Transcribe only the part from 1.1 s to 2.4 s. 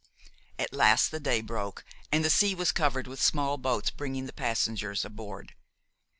the day broke, and the